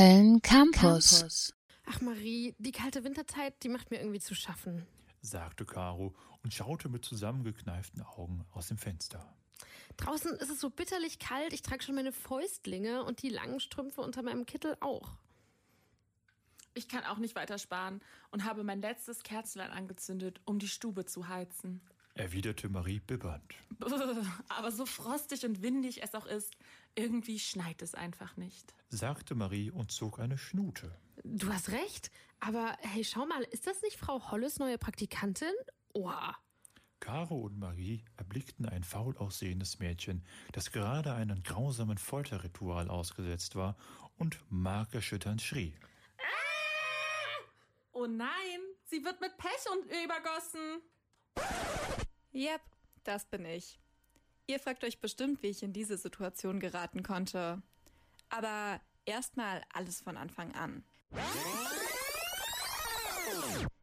Köln 0.00 0.40
Campus. 0.40 1.52
Ach 1.84 2.00
Marie, 2.00 2.54
die 2.56 2.72
kalte 2.72 3.04
Winterzeit, 3.04 3.62
die 3.62 3.68
macht 3.68 3.90
mir 3.90 3.98
irgendwie 3.98 4.18
zu 4.18 4.34
schaffen. 4.34 4.86
sagte 5.20 5.66
Caro 5.66 6.14
und 6.42 6.54
schaute 6.54 6.88
mit 6.88 7.04
zusammengekneiften 7.04 8.00
Augen 8.00 8.46
aus 8.54 8.68
dem 8.68 8.78
Fenster. 8.78 9.30
Draußen 9.98 10.32
ist 10.36 10.48
es 10.48 10.58
so 10.58 10.70
bitterlich 10.70 11.18
kalt, 11.18 11.52
ich 11.52 11.60
trage 11.60 11.82
schon 11.82 11.96
meine 11.96 12.12
Fäustlinge 12.12 13.04
und 13.04 13.20
die 13.22 13.28
langen 13.28 13.60
Strümpfe 13.60 14.00
unter 14.00 14.22
meinem 14.22 14.46
Kittel 14.46 14.74
auch. 14.80 15.18
Ich 16.72 16.88
kann 16.88 17.04
auch 17.04 17.18
nicht 17.18 17.34
weiter 17.34 17.58
sparen 17.58 18.00
und 18.30 18.44
habe 18.44 18.64
mein 18.64 18.80
letztes 18.80 19.22
Kerzlein 19.22 19.70
angezündet, 19.70 20.40
um 20.46 20.58
die 20.58 20.68
Stube 20.68 21.04
zu 21.04 21.28
heizen. 21.28 21.82
Erwiderte 22.14 22.70
Marie 22.70 23.00
bibbernd. 23.00 23.54
Aber 24.48 24.72
so 24.72 24.86
frostig 24.86 25.44
und 25.44 25.62
windig 25.62 26.02
es 26.02 26.14
auch 26.14 26.26
ist, 26.26 26.56
irgendwie 26.94 27.38
schneit 27.38 27.82
es 27.82 27.94
einfach 27.94 28.36
nicht. 28.36 28.74
sagte 28.88 29.34
Marie 29.34 29.70
und 29.70 29.92
zog 29.92 30.18
eine 30.18 30.38
Schnute. 30.38 30.96
Du 31.24 31.52
hast 31.52 31.70
recht, 31.70 32.10
aber 32.40 32.76
hey, 32.80 33.04
schau 33.04 33.26
mal, 33.26 33.42
ist 33.42 33.66
das 33.66 33.82
nicht 33.82 33.96
Frau 33.96 34.30
Holles 34.30 34.58
neue 34.58 34.78
Praktikantin? 34.78 35.52
Oha. 35.92 36.36
Caro 37.00 37.40
und 37.40 37.58
Marie 37.58 38.04
erblickten 38.16 38.66
ein 38.66 38.84
faul 38.84 39.16
aussehendes 39.16 39.78
Mädchen, 39.78 40.24
das 40.52 40.70
gerade 40.70 41.14
einem 41.14 41.42
grausamen 41.42 41.98
Folterritual 41.98 42.88
ausgesetzt 42.88 43.56
war 43.56 43.76
und 44.18 44.38
markerschütternd 44.50 45.40
schrie. 45.40 45.74
Oh 47.92 48.06
nein, 48.06 48.60
sie 48.84 49.04
wird 49.04 49.20
mit 49.20 49.36
Pech 49.36 49.66
und 49.72 49.84
übergossen. 49.86 50.80
Yep, 52.32 52.62
das 53.04 53.24
bin 53.24 53.44
ich. 53.44 53.80
Ihr 54.50 54.58
fragt 54.58 54.82
euch 54.82 54.98
bestimmt, 54.98 55.44
wie 55.44 55.46
ich 55.46 55.62
in 55.62 55.72
diese 55.72 55.96
Situation 55.96 56.58
geraten 56.58 57.04
konnte. 57.04 57.62
Aber 58.30 58.80
erstmal 59.04 59.62
alles 59.72 60.00
von 60.00 60.16
Anfang 60.16 60.52
an. 60.56 60.82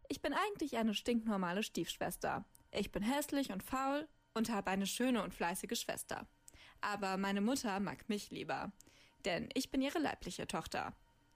Ich 0.10 0.22
bin 0.22 0.34
eigentlich 0.34 0.76
eine 0.76 0.94
stinknormale 0.94 1.64
Stiefschwester. 1.64 2.44
Ich 2.72 2.92
bin 2.92 3.02
hässlich 3.02 3.54
und 3.54 3.64
faul 3.64 4.10
und 4.34 4.50
habe 4.50 4.70
eine 4.70 4.88
schöne 4.88 5.24
und 5.24 5.34
fleißige 5.34 5.80
Schwester. 5.80 6.28
Aber 6.82 7.16
meine 7.16 7.40
Mutter 7.40 7.80
mag 7.80 8.10
mich 8.10 8.30
lieber, 8.30 8.74
denn 9.24 9.48
ich 9.54 9.72
bin 9.72 9.82
ihre 9.82 10.00
leibliche 10.00 10.48
Tochter. 10.48 10.94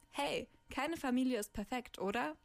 Hey, 0.10 0.50
keine 0.70 0.98
Familie 0.98 1.40
ist 1.40 1.54
perfekt, 1.54 2.00
oder? 2.00 2.36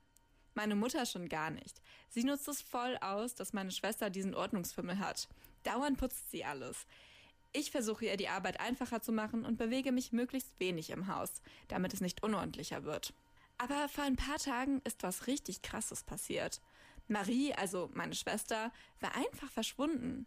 Meine 0.54 0.76
Mutter 0.76 1.04
schon 1.04 1.28
gar 1.28 1.50
nicht. 1.50 1.82
Sie 2.10 2.22
nutzt 2.22 2.46
es 2.46 2.62
voll 2.62 2.96
aus, 3.00 3.34
dass 3.34 3.52
meine 3.52 3.72
Schwester 3.72 4.08
diesen 4.08 4.36
Ordnungsfimmel 4.36 5.00
hat. 5.00 5.28
Dauernd 5.66 5.98
putzt 5.98 6.30
sie 6.30 6.44
alles. 6.44 6.86
Ich 7.52 7.70
versuche 7.70 8.04
ihr 8.04 8.16
die 8.16 8.28
Arbeit 8.28 8.60
einfacher 8.60 9.00
zu 9.00 9.12
machen 9.12 9.44
und 9.44 9.56
bewege 9.56 9.92
mich 9.92 10.12
möglichst 10.12 10.60
wenig 10.60 10.90
im 10.90 11.06
Haus, 11.06 11.42
damit 11.68 11.94
es 11.94 12.00
nicht 12.00 12.22
unordentlicher 12.22 12.84
wird. 12.84 13.14
Aber 13.58 13.88
vor 13.88 14.04
ein 14.04 14.16
paar 14.16 14.38
Tagen 14.38 14.80
ist 14.84 15.02
was 15.02 15.26
richtig 15.26 15.62
Krasses 15.62 16.02
passiert. 16.02 16.60
Marie, 17.08 17.54
also 17.54 17.90
meine 17.94 18.14
Schwester, 18.14 18.72
war 19.00 19.14
einfach 19.14 19.50
verschwunden. 19.50 20.26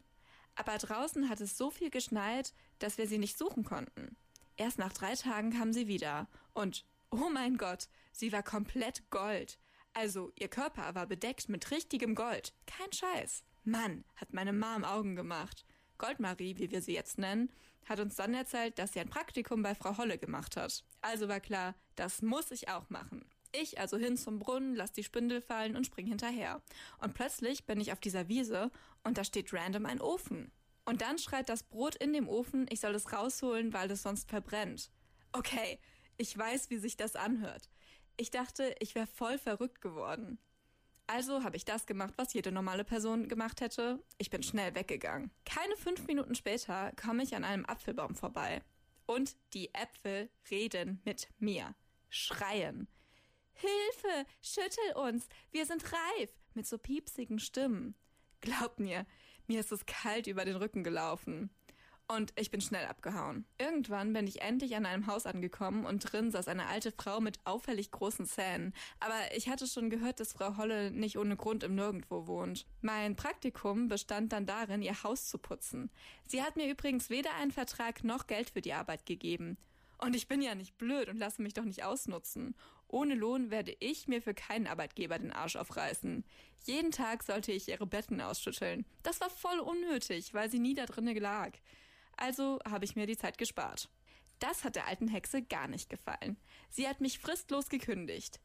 Aber 0.56 0.78
draußen 0.78 1.30
hat 1.30 1.40
es 1.40 1.58
so 1.58 1.70
viel 1.72 1.90
geschneit, 1.90 2.54
dass 2.80 2.98
wir 2.98 3.08
sie 3.08 3.18
nicht 3.18 3.38
suchen 3.38 3.64
konnten. 3.64 4.18
Erst 4.58 4.80
nach 4.80 4.92
drei 4.92 5.16
Tagen 5.16 5.52
kam 5.52 5.72
sie 5.72 5.88
wieder. 5.88 6.28
Und, 6.54 6.86
oh 7.12 7.30
mein 7.32 7.58
Gott, 7.58 7.88
sie 8.12 8.32
war 8.32 8.44
komplett 8.44 9.10
Gold. 9.10 9.58
Also, 9.94 10.32
ihr 10.36 10.50
Körper 10.50 10.96
war 10.96 11.06
bedeckt 11.06 11.48
mit 11.48 11.72
richtigem 11.72 12.16
Gold. 12.16 12.54
Kein 12.66 12.92
Scheiß. 12.92 13.44
Mann, 13.64 14.04
hat 14.16 14.34
meine 14.34 14.54
Mom 14.54 14.84
Augen 14.84 15.16
gemacht. 15.16 15.66
Goldmarie, 15.98 16.58
wie 16.58 16.72
wir 16.72 16.82
sie 16.82 16.94
jetzt 16.94 17.18
nennen, 17.18 17.52
hat 17.86 18.00
uns 18.00 18.16
dann 18.16 18.34
erzählt, 18.34 18.80
dass 18.80 18.94
sie 18.94 19.00
ein 19.00 19.10
Praktikum 19.10 19.62
bei 19.64 19.76
Frau 19.76 19.98
Holle 19.98 20.18
gemacht 20.18 20.58
hat. 20.58 20.84
Also 21.02 21.28
war 21.28 21.40
klar, 21.40 21.76
das 21.96 22.22
muss 22.22 22.52
ich 22.52 22.70
auch 22.70 22.90
machen. 22.90 23.26
Ich 23.52 23.80
also 23.80 23.98
hin 23.98 24.16
zum 24.16 24.40
Brunnen, 24.40 24.76
lass 24.76 24.92
die 24.92 25.04
Spindel 25.04 25.42
fallen 25.42 25.76
und 25.76 25.86
spring 25.86 26.06
hinterher. 26.06 26.62
Und 27.00 27.16
plötzlich 27.16 27.66
bin 27.66 27.82
ich 27.82 27.92
auf 27.92 28.00
dieser 28.00 28.28
Wiese 28.28 28.72
und 29.04 29.18
da 29.18 29.24
steht 29.24 29.54
random 29.54 29.86
ein 29.86 30.02
Ofen. 30.02 30.52
Und 30.86 31.02
dann 31.02 31.18
schreit 31.18 31.50
das 31.50 31.64
Brot 31.64 31.96
in 31.96 32.14
dem 32.14 32.30
Ofen, 32.30 32.68
ich 32.70 32.80
soll 32.80 32.96
es 32.96 33.12
rausholen, 33.12 33.74
weil 33.74 33.90
es 33.92 34.04
sonst 34.04 34.30
verbrennt. 34.30 34.92
Okay, 35.32 35.80
ich 36.18 36.36
weiß, 36.38 36.70
wie 36.70 36.78
sich 36.78 36.98
das 36.98 37.16
anhört. 37.16 37.70
Ich 38.18 38.32
dachte, 38.32 38.76
ich 38.80 38.96
wäre 38.96 39.08
voll 39.08 39.38
verrückt 39.38 39.82
geworden. 39.82 40.40
Also 41.12 41.44
habe 41.44 41.58
ich 41.58 41.66
das 41.66 41.88
gemacht, 41.88 42.14
was 42.18 42.34
jede 42.36 42.52
normale 42.52 42.84
Person 42.84 43.28
gemacht 43.28 43.62
hätte. 43.62 44.00
Ich 44.20 44.30
bin 44.30 44.44
schnell 44.44 44.76
weggegangen. 44.76 45.32
Keine 45.44 45.76
fünf 45.76 46.06
Minuten 46.06 46.36
später 46.36 46.92
komme 47.02 47.24
ich 47.24 47.36
an 47.36 47.44
einem 47.44 47.66
Apfelbaum 47.66 48.14
vorbei. 48.14 48.62
Und 49.08 49.36
die 49.56 49.74
Äpfel 49.74 50.30
reden 50.52 51.02
mit 51.06 51.28
mir. 51.40 51.74
Schreien. 52.10 52.88
Hilfe! 53.54 54.28
Schüttel 54.40 54.94
uns! 54.98 55.28
Wir 55.50 55.66
sind 55.66 55.84
reif! 55.92 56.30
Mit 56.54 56.68
so 56.68 56.78
piepsigen 56.78 57.40
Stimmen. 57.40 57.96
Glaubt 58.42 58.80
mir, 58.80 59.08
mir 59.48 59.62
ist 59.62 59.72
es 59.72 59.88
kalt 59.88 60.28
über 60.28 60.46
den 60.46 60.58
Rücken 60.58 60.84
gelaufen. 60.84 61.50
Und 62.12 62.34
ich 62.38 62.50
bin 62.50 62.60
schnell 62.60 62.88
abgehauen. 62.88 63.46
Irgendwann 63.60 64.14
bin 64.14 64.26
ich 64.26 64.42
endlich 64.42 64.76
an 64.76 64.88
einem 64.88 65.06
Haus 65.06 65.28
angekommen 65.28 65.86
und 65.86 66.00
drin 66.00 66.32
saß 66.32 66.48
eine 66.48 66.66
alte 66.66 66.92
Frau 66.92 67.22
mit 67.22 67.40
auffällig 67.44 67.92
großen 67.92 68.26
Zähnen. 68.26 68.74
Aber 69.00 69.14
ich 69.36 69.48
hatte 69.48 69.68
schon 69.68 69.92
gehört, 69.92 70.20
dass 70.20 70.34
Frau 70.34 70.58
Holle 70.58 70.90
nicht 70.90 71.20
ohne 71.20 71.38
Grund 71.38 71.64
im 71.64 71.76
Nirgendwo 71.76 72.26
wohnt. 72.26 72.66
Mein 72.82 73.16
Praktikum 73.16 73.90
bestand 73.90 74.34
dann 74.34 74.48
darin, 74.48 74.82
ihr 74.82 75.04
Haus 75.04 75.30
zu 75.30 75.38
putzen. 75.38 75.92
Sie 76.26 76.42
hat 76.42 76.56
mir 76.56 76.68
übrigens 76.68 77.12
weder 77.12 77.30
einen 77.36 77.52
Vertrag 77.52 78.04
noch 78.04 78.26
Geld 78.26 78.50
für 78.50 78.62
die 78.62 78.74
Arbeit 78.74 79.06
gegeben. 79.06 79.60
Und 80.00 80.16
ich 80.16 80.28
bin 80.28 80.42
ja 80.42 80.56
nicht 80.56 80.80
blöd 80.80 81.10
und 81.10 81.18
lasse 81.18 81.44
mich 81.44 81.54
doch 81.54 81.66
nicht 81.66 81.84
ausnutzen. 81.84 82.56
Ohne 82.88 83.14
Lohn 83.14 83.52
werde 83.52 83.76
ich 83.80 84.08
mir 84.08 84.24
für 84.24 84.34
keinen 84.34 84.66
Arbeitgeber 84.66 85.20
den 85.20 85.32
Arsch 85.32 85.58
aufreißen. 85.58 86.26
Jeden 86.66 86.90
Tag 86.90 87.22
sollte 87.22 87.52
ich 87.52 87.68
ihre 87.68 87.86
Betten 87.86 88.20
ausschütteln. 88.20 88.88
Das 89.04 89.22
war 89.22 89.30
voll 89.30 89.60
unnötig, 89.60 90.34
weil 90.34 90.50
sie 90.50 90.58
nie 90.58 90.74
da 90.74 90.88
drinnen 90.88 91.16
lag. 91.18 91.52
Also 92.20 92.60
habe 92.70 92.84
ich 92.84 92.96
mir 92.98 93.08
die 93.08 93.18
Zeit 93.18 93.38
gespart. 93.38 93.90
Das 94.40 94.64
hat 94.64 94.76
der 94.76 94.88
alten 94.88 95.08
Hexe 95.08 95.42
gar 95.42 95.68
nicht 95.68 95.90
gefallen. 95.90 96.38
Sie 96.70 96.88
hat 96.88 97.00
mich 97.02 97.20
fristlos 97.20 97.70
gekündigt. 97.70 98.40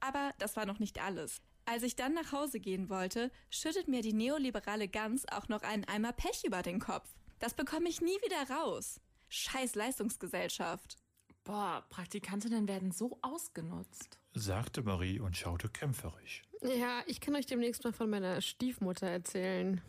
Aber 0.00 0.32
das 0.38 0.56
war 0.56 0.64
noch 0.66 0.78
nicht 0.78 1.02
alles. 1.02 1.42
Als 1.66 1.82
ich 1.82 1.96
dann 1.96 2.14
nach 2.14 2.32
Hause 2.32 2.60
gehen 2.60 2.88
wollte, 2.88 3.30
schüttet 3.50 3.88
mir 3.88 4.00
die 4.00 4.14
neoliberale 4.14 4.88
Gans 4.88 5.26
auch 5.28 5.48
noch 5.48 5.62
einen 5.62 5.84
Eimer 5.84 6.12
Pech 6.12 6.44
über 6.44 6.62
den 6.62 6.80
Kopf. 6.80 7.08
Das 7.38 7.52
bekomme 7.54 7.88
ich 7.88 8.00
nie 8.00 8.16
wieder 8.24 8.54
raus. 8.56 9.00
Scheiß 9.28 9.74
Leistungsgesellschaft. 9.74 10.96
Boah, 11.44 11.84
Praktikantinnen 11.90 12.68
werden 12.68 12.92
so 12.92 13.18
ausgenutzt. 13.22 14.18
sagte 14.32 14.82
Marie 14.82 15.20
und 15.20 15.36
schaute 15.36 15.68
kämpferisch. 15.68 16.42
Ja, 16.62 17.02
ich 17.06 17.20
kann 17.20 17.36
euch 17.36 17.46
demnächst 17.46 17.84
mal 17.84 17.92
von 17.92 18.08
meiner 18.10 18.40
Stiefmutter 18.40 19.06
erzählen. 19.06 19.80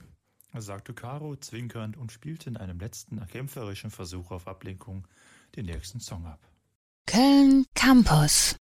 Sagte 0.58 0.94
Caro 0.94 1.36
zwinkernd 1.36 1.98
und 1.98 2.12
spielte 2.12 2.50
in 2.50 2.58
einem 2.58 2.80
letzten 2.80 3.26
kämpferischen 3.28 3.92
Versuch 3.92 4.32
auf 4.32 4.48
Ablenkung 4.48 5.08
den 5.56 5.66
nächsten 5.66 6.00
Song 6.00 6.26
ab. 6.26 6.40
Köln 7.06 7.66
Campus. 7.74 8.60